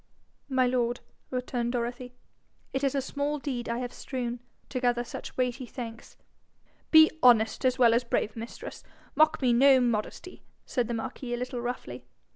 [0.49, 0.99] 'My lord,'
[1.29, 2.15] returned Dorothy,
[2.73, 4.39] 'it is a small deed I have strewn
[4.69, 6.17] to gather such weighty thanks.'
[6.89, 8.83] 'Be honest as well as brave, mistress.
[9.13, 12.03] Mock me no modesty.' said the marquis a little roughly.